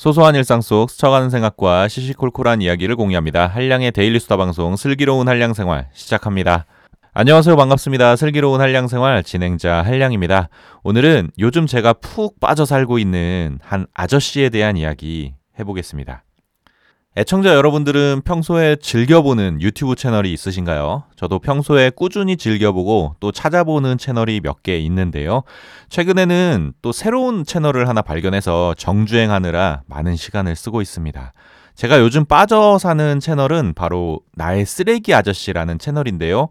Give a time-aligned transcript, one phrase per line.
[0.00, 3.48] 소소한 일상 속 스쳐가는 생각과 시시콜콜한 이야기를 공유합니다.
[3.48, 6.64] 한량의 데일리 수다 방송 슬기로운 한량 생활 시작합니다.
[7.12, 7.54] 안녕하세요.
[7.54, 8.16] 반갑습니다.
[8.16, 10.48] 슬기로운 한량 생활 진행자 한량입니다.
[10.84, 16.24] 오늘은 요즘 제가 푹 빠져 살고 있는 한 아저씨에 대한 이야기 해보겠습니다.
[17.16, 21.02] 애청자 여러분들은 평소에 즐겨보는 유튜브 채널이 있으신가요?
[21.16, 25.42] 저도 평소에 꾸준히 즐겨보고 또 찾아보는 채널이 몇 개 있는데요.
[25.88, 31.32] 최근에는 또 새로운 채널을 하나 발견해서 정주행하느라 많은 시간을 쓰고 있습니다.
[31.74, 36.48] 제가 요즘 빠져 사는 채널은 바로 나의 쓰레기 아저씨라는 채널인데요.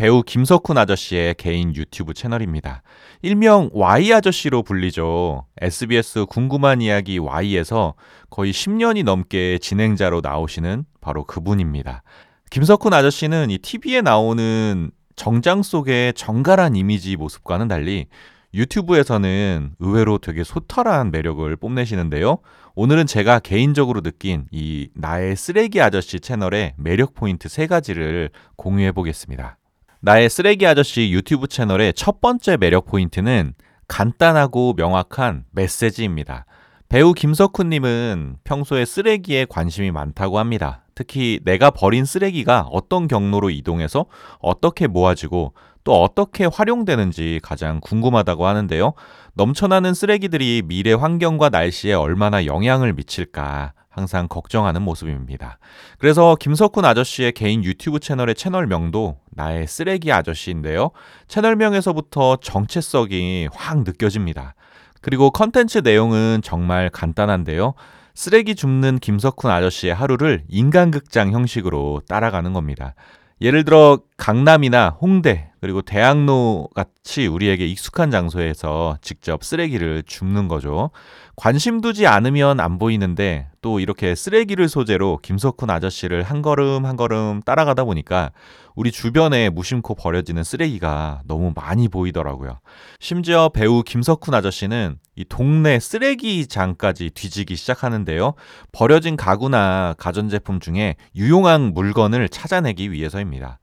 [0.00, 2.82] 배우 김석훈 아저씨의 개인 유튜브 채널입니다.
[3.20, 5.44] 일명 Y 아저씨로 불리죠.
[5.60, 7.92] SBS 궁금한 이야기 Y에서
[8.30, 12.02] 거의 10년이 넘게 진행자로 나오시는 바로 그분입니다.
[12.48, 18.06] 김석훈 아저씨는 이 TV에 나오는 정장 속의 정갈한 이미지 모습과는 달리
[18.54, 22.38] 유튜브에서는 의외로 되게 소탈한 매력을 뽐내시는데요.
[22.74, 29.58] 오늘은 제가 개인적으로 느낀 이 나의 쓰레기 아저씨 채널의 매력 포인트 세 가지를 공유해 보겠습니다.
[30.02, 33.52] 나의 쓰레기 아저씨 유튜브 채널의 첫 번째 매력 포인트는
[33.86, 36.46] 간단하고 명확한 메시지입니다.
[36.88, 40.84] 배우 김석훈님은 평소에 쓰레기에 관심이 많다고 합니다.
[40.94, 44.06] 특히 내가 버린 쓰레기가 어떤 경로로 이동해서
[44.38, 45.52] 어떻게 모아지고
[45.84, 48.94] 또 어떻게 활용되는지 가장 궁금하다고 하는데요.
[49.34, 55.58] 넘쳐나는 쓰레기들이 미래 환경과 날씨에 얼마나 영향을 미칠까 항상 걱정하는 모습입니다.
[55.98, 60.92] 그래서 김석훈 아저씨의 개인 유튜브 채널의 채널명도 나의 쓰레기 아저씨인데요.
[61.26, 64.54] 채널명에서부터 정체성이 확 느껴집니다.
[65.02, 67.74] 그리고 컨텐츠 내용은 정말 간단한데요.
[68.14, 72.94] 쓰레기 줍는 김석훈 아저씨의 하루를 인간극장 형식으로 따라가는 겁니다.
[73.40, 80.90] 예를 들어 강남이나 홍대 그리고 대학로 같이 우리에게 익숙한 장소에서 직접 쓰레기를 줍는 거죠.
[81.36, 87.42] 관심 두지 않으면 안 보이는데 또 이렇게 쓰레기를 소재로 김석훈 아저씨를 한 걸음 한 걸음
[87.42, 88.30] 따라가다 보니까
[88.74, 92.60] 우리 주변에 무심코 버려지는 쓰레기가 너무 많이 보이더라고요.
[92.98, 98.32] 심지어 배우 김석훈 아저씨는 이 동네 쓰레기장까지 뒤지기 시작하는데요.
[98.72, 103.58] 버려진 가구나 가전제품 중에 유용한 물건을 찾아내기 위해서입니다.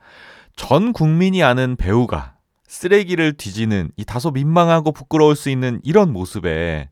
[0.57, 2.33] 전 국민이 아는 배우가
[2.67, 6.89] 쓰레기를 뒤지는 이 다소 민망하고 부끄러울 수 있는 이런 모습에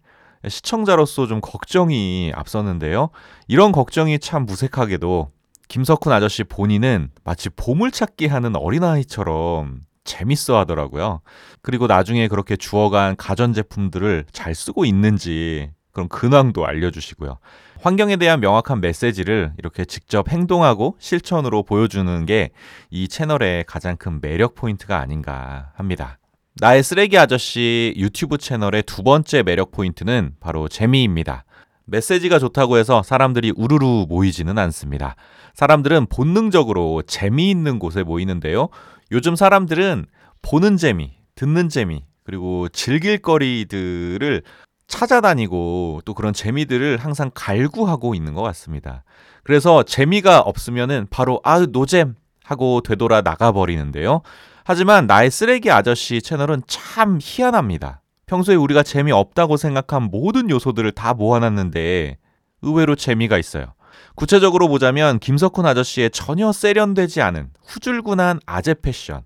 [0.47, 3.09] 시청자로서 좀 걱정이 앞섰는데요.
[3.47, 5.31] 이런 걱정이 참 무색하게도
[5.67, 11.21] 김석훈 아저씨 본인은 마치 보물찾기 하는 어린아이처럼 재밌어 하더라고요.
[11.63, 17.39] 그리고 나중에 그렇게 주워간 가전제품들을 잘 쓰고 있는지 그런 근황도 알려주시고요.
[17.81, 22.51] 환경에 대한 명확한 메시지를 이렇게 직접 행동하고 실천으로 보여주는 게
[22.91, 26.17] 이 채널의 가장 큰 매력 포인트가 아닌가 합니다.
[26.59, 31.43] 나의 쓰레기 아저씨 유튜브 채널의 두 번째 매력 포인트는 바로 재미입니다.
[31.85, 35.15] 메시지가 좋다고 해서 사람들이 우르르 모이지는 않습니다.
[35.53, 38.69] 사람들은 본능적으로 재미있는 곳에 모이는데요.
[39.11, 40.05] 요즘 사람들은
[40.41, 44.41] 보는 재미, 듣는 재미, 그리고 즐길 거리들을
[44.87, 49.03] 찾아다니고 또 그런 재미들을 항상 갈구하고 있는 것 같습니다.
[49.43, 54.21] 그래서 재미가 없으면은 바로 아 노잼 하고 되돌아 나가버리는데요.
[54.63, 58.01] 하지만 나의 쓰레기 아저씨 채널은 참 희한합니다.
[58.25, 62.17] 평소에 우리가 재미없다고 생각한 모든 요소들을 다 모아놨는데
[62.61, 63.73] 의외로 재미가 있어요.
[64.15, 69.21] 구체적으로 보자면 김석훈 아저씨의 전혀 세련되지 않은 후줄근한 아재 패션,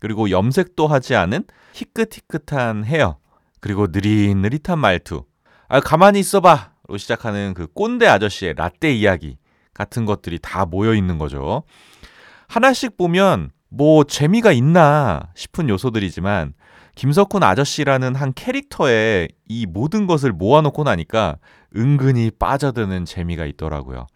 [0.00, 1.44] 그리고 염색도 하지 않은
[1.74, 3.18] 희끗희끗한 헤어,
[3.60, 5.24] 그리고 느릿느릿한 말투.
[5.68, 6.72] 아, 가만히 있어봐!
[6.88, 9.38] 로 시작하는 그 꼰대 아저씨의 라떼 이야기
[9.72, 11.62] 같은 것들이 다 모여 있는 거죠.
[12.48, 16.54] 하나씩 보면 뭐 재미가 있나 싶은 요소들이지만
[16.96, 21.36] 김석훈 아저씨라는 한 캐릭터에 이 모든 것을 모아놓고 나니까
[21.76, 24.06] 은근히 빠져드는 재미가 있더라고요.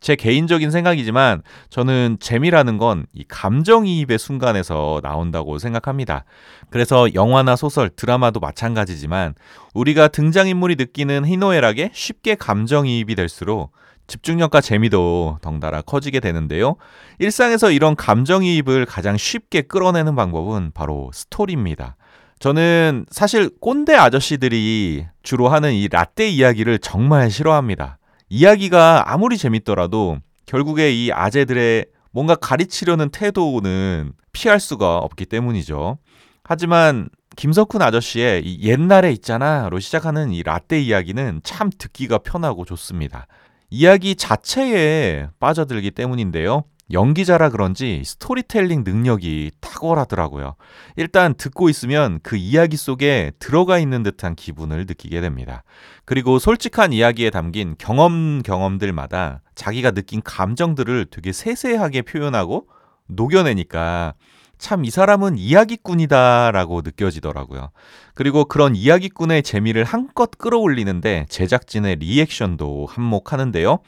[0.00, 6.24] 제 개인적인 생각이지만 저는 재미라는 건 이 감정이입의 순간에서 나온다고 생각합니다.
[6.70, 9.34] 그래서 영화나 소설, 드라마도 마찬가지지만
[9.74, 13.72] 우리가 등장인물이 느끼는 희노애락에 쉽게 감정이입이 될수록
[14.06, 16.76] 집중력과 재미도 덩달아 커지게 되는데요.
[17.18, 21.96] 일상에서 이런 감정이입을 가장 쉽게 끌어내는 방법은 바로 스토리입니다.
[22.38, 27.97] 저는 사실 꼰대 아저씨들이 주로 하는 이 라떼 이야기를 정말 싫어합니다.
[28.28, 35.98] 이야기가 아무리 재밌더라도 결국에 이 아재들의 뭔가 가르치려는 태도는 피할 수가 없기 때문이죠.
[36.44, 43.26] 하지만 김석훈 아저씨의 이 옛날에 있잖아로 시작하는 이 라떼 이야기는 참 듣기가 편하고 좋습니다.
[43.70, 46.64] 이야기 자체에 빠져들기 때문인데요.
[46.92, 50.56] 연기자라 그런지 스토리텔링 능력이 탁월하더라고요.
[50.96, 55.64] 일단 듣고 있으면 그 이야기 속에 들어가 있는 듯한 기분을 느끼게 됩니다.
[56.04, 62.68] 그리고 솔직한 이야기에 담긴 경험 경험들마다 자기가 느낀 감정들을 되게 세세하게 표현하고
[63.08, 64.14] 녹여내니까
[64.58, 67.70] 참 이 사람은 이야기꾼이다라고 느껴지더라고요.
[68.14, 73.78] 그리고 그런 이야기꾼의 재미를 한껏 끌어올리는데 제작진의 리액션도 한몫하는데요.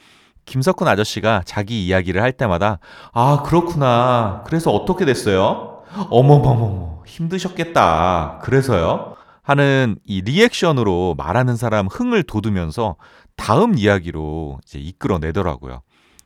[0.45, 2.79] 김석훈 아저씨가 자기 이야기를 할 때마다
[3.13, 5.83] 아 그렇구나 그래서 어떻게 됐어요?
[6.09, 9.15] 어머머머머 힘드셨겠다 그래서요?
[9.43, 12.95] 하는 이 리액션으로 말하는 사람 흥을 돋우면서
[13.35, 15.81] 다음 이야기로 이제 이끌어내더라고요.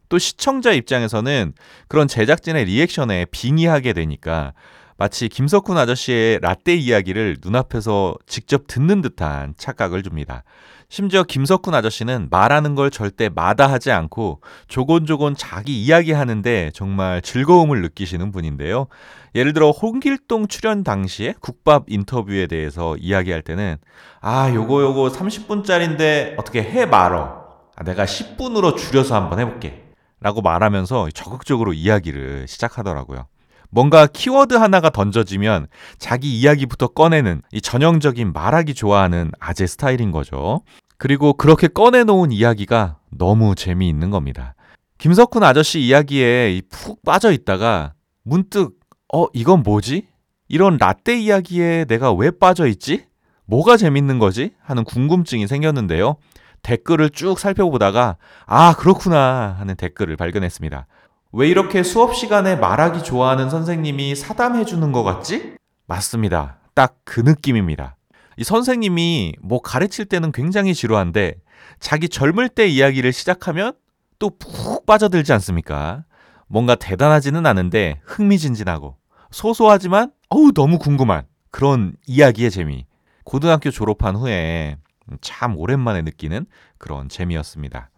[0.10, 1.54] 또 시청자 입장에서는
[1.88, 4.54] 그런 제작진의 리액션에 빙의하게 되니까
[4.98, 10.44] 마치 김석훈 아저씨의 라떼 이야기를 눈앞에서 직접 듣는 듯한 착각을 줍니다.
[10.88, 18.88] 심지어 김석훈 아저씨는 말하는 걸 절대 마다하지 않고 조곤조곤 자기 이야기하는데 정말 즐거움을 느끼시는 분인데요.
[19.34, 23.76] 예를 들어 홍길동 출연 당시에 국밥 인터뷰에 대해서 이야기할 때는
[24.22, 27.44] 아 요거 요거 30분짜리인데 어떻게 해 말어.
[27.76, 29.84] 아, 내가 10분으로 줄여서 한번 해볼게.
[30.22, 33.28] 라고 말하면서 적극적으로 이야기를 시작하더라고요.
[33.76, 35.68] 뭔가 키워드 하나가 던져지면
[35.98, 40.62] 자기 이야기부터 꺼내는 이 전형적인 말하기 좋아하는 아재 스타일인 거죠.
[40.98, 44.56] 그리고 그렇게 꺼내놓은 이야기가 너무 재미있는 겁니다.
[44.98, 48.80] 김석훈 아저씨 이야기에 푹 빠져 있다가 문득,
[49.14, 50.08] 어, 이건 뭐지?
[50.48, 53.04] 이런 라떼 이야기에 내가 왜 빠져 있지?
[53.44, 54.52] 뭐가 재밌는 거지?
[54.64, 56.16] 하는 궁금증이 생겼는데요.
[56.62, 60.88] 댓글을 쭉 살펴보다가, 아, 그렇구나 하는 댓글을 발견했습니다.
[61.38, 65.58] 왜 이렇게 수업 시간에 말하기 좋아하는 선생님이 사담해 주는 것 같지?
[65.86, 66.60] 맞습니다.
[66.74, 67.98] 딱 그 느낌입니다.
[68.38, 71.36] 이 선생님이 뭐 가르칠 때는 굉장히 지루한데
[71.82, 73.74] 자기 젊을 때 이야기를 시작하면
[74.18, 76.06] 또 푹 빠져들지 않습니까?
[76.48, 78.96] 뭔가 대단하지는 않은데 흥미진진하고
[79.30, 82.86] 소소하지만 어우 너무 궁금한 그런 이야기의 재미.
[83.26, 84.78] 고등학교 졸업한 후에
[85.20, 86.46] 참 오랜만에 느끼는
[86.78, 87.90] 그런 재미였습니다.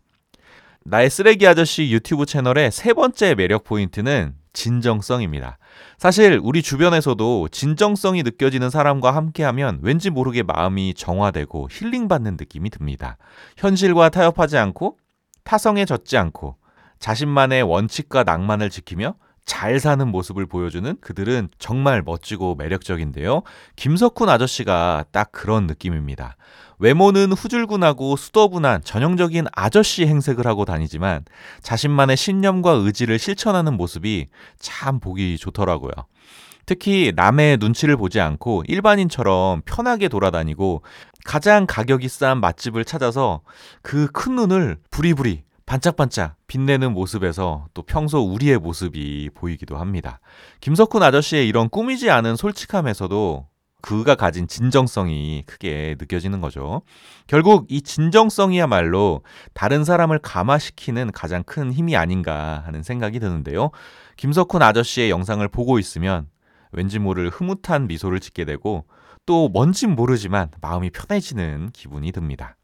[0.90, 5.58] 나의 쓰레기 아저씨 유튜브 채널의 세 번째 매력 포인트는 진정성입니다.
[5.98, 13.18] 사실 우리 주변에서도 진정성이 느껴지는 사람과 함께하면 왠지 모르게 마음이 정화되고 힐링받는 느낌이 듭니다.
[13.58, 14.98] 현실과 타협하지 않고
[15.44, 16.56] 타성에 젖지 않고
[17.00, 19.16] 자신만의 원칙과 낭만을 지키며
[19.48, 23.42] 잘 사는 모습을 보여주는 그들은 정말 멋지고 매력적인데요.
[23.78, 26.36] 김석훈 아저씨가 딱 그런 느낌입니다.
[26.80, 31.24] 외모는 후줄근하고 수더분한 전형적인 아저씨 행색을 하고 다니지만
[31.62, 34.28] 자신만의 신념과 의지를 실천하는 모습이
[34.60, 35.94] 참 보기 좋더라고요.
[36.66, 40.84] 특히 남의 눈치를 보지 않고 일반인처럼 편하게 돌아다니고
[41.24, 43.42] 가장 가격이 싼 맛집을 찾아서
[43.82, 50.22] 그 큰 눈을 부리부리 반짝반짝 빛내는 모습에서 또 평소 우리의 모습이 보이기도 합니다.
[50.62, 53.48] 김석훈 아저씨의 이런 꾸미지 않은 솔직함에서도
[53.82, 56.84] 그가 가진 진정성이 크게 느껴지는 거죠.
[57.28, 59.24] 결국 이 진정성이야말로
[59.54, 63.72] 다른 사람을 감화시키는 가장 큰 힘이 아닌가 하는 생각이 드는데요.
[64.16, 66.28] 김석훈 아저씨의 영상을 보고 있으면
[66.72, 68.86] 왠지 모를 흐뭇한 미소를 짓게 되고
[69.26, 72.56] 또 뭔진 모르지만 마음이 편해지는 기분이 듭니다.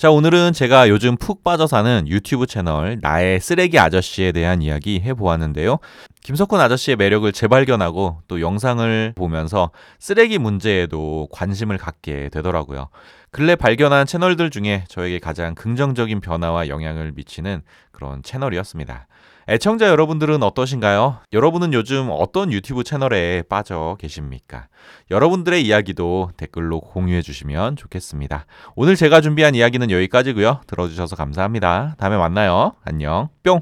[0.00, 5.76] 자, 오늘은 제가 요즘 푹 빠져 사는 유튜브 채널 나의 쓰레기 아저씨에 대한 이야기 해보았는데요.
[6.22, 12.88] 김석훈 아저씨의 매력을 재발견하고 또 영상을 보면서 쓰레기 문제에도 관심을 갖게 되더라고요.
[13.32, 17.62] 근래 발견한 채널들 중에 저에게 가장 긍정적인 변화와 영향을 미치는
[17.92, 19.06] 그런 채널이었습니다.
[19.48, 21.18] 애청자 여러분들은 어떠신가요?
[21.32, 24.68] 여러분은 요즘 어떤 유튜브 채널에 빠져 계십니까?
[25.10, 28.46] 여러분들의 이야기도 댓글로 공유해 주시면 좋겠습니다.
[28.76, 30.60] 오늘 제가 준비한 이야기는 여기까지고요.
[30.66, 31.94] 들어주셔서 감사합니다.
[31.98, 32.74] 다음에 만나요.
[32.84, 33.28] 안녕.
[33.42, 33.60] 뿅.